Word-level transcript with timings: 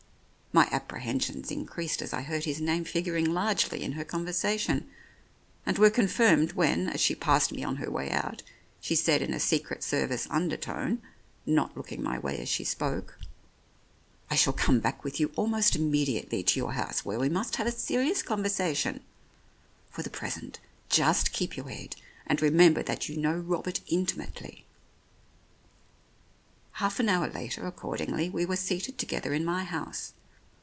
My 0.53 0.67
apprehensions 0.69 1.49
increased 1.49 2.01
as 2.01 2.11
I 2.11 2.23
heard 2.23 2.43
his 2.43 2.59
name 2.59 2.83
figuring 2.83 3.31
largely 3.31 3.81
in 3.83 3.93
her 3.93 4.03
conversation, 4.03 4.89
and 5.65 5.77
were 5.77 5.89
confirmed 5.89 6.51
when, 6.53 6.89
as 6.89 6.99
she 6.99 7.15
passed 7.15 7.53
me 7.53 7.63
on 7.63 7.77
her 7.77 7.89
way 7.89 8.11
out, 8.11 8.43
she 8.81 8.93
said 8.93 9.21
in 9.21 9.33
a 9.33 9.39
Secret 9.39 9.81
Service 9.81 10.27
undertone, 10.29 11.01
not 11.45 11.77
looking 11.77 12.03
my 12.03 12.19
way 12.19 12.37
as 12.39 12.49
she 12.49 12.65
spoke:" 12.65 13.17
I 14.29 14.35
shall 14.35 14.51
come 14.51 14.81
back 14.81 15.05
with 15.05 15.21
you 15.21 15.31
almost 15.37 15.73
immediately 15.73 16.43
to 16.43 16.59
your 16.59 16.73
house, 16.73 17.05
where 17.05 17.17
we 17.17 17.29
must 17.29 17.55
have 17.55 17.65
a 17.67 17.71
serious 17.71 18.21
conver 18.21 18.49
sation. 18.51 18.99
For 19.89 20.01
the 20.03 20.09
present 20.09 20.59
just 20.89 21.31
keep 21.31 21.55
your 21.55 21.69
head, 21.69 21.95
and 22.27 22.41
remember 22.41 22.83
that 22.83 23.07
you 23.07 23.15
know 23.15 23.35
Robert 23.37 23.79
intimately." 23.87 24.65
Half 26.73 26.99
an 26.99 27.07
hour 27.07 27.29
later, 27.29 27.65
accordingly, 27.65 28.29
we 28.29 28.45
were 28.45 28.57
seated 28.57 28.97
together 28.97 29.33
in 29.33 29.45
my 29.45 29.63
house. 29.63 30.11